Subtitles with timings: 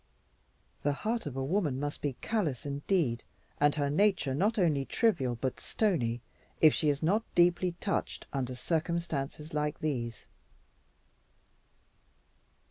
[0.81, 3.23] The heart of a woman must be callous indeed,
[3.59, 6.21] and her nature not only trivial but stony
[6.59, 10.25] if she is not deeply touched under circumstances like these.